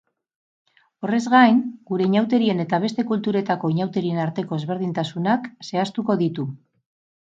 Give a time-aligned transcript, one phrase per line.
[1.07, 1.59] Horrez gain,
[1.91, 6.53] gure inauterien eta beste kulturetako inauterien arteko ezberdintasunak zehaztuko ditu.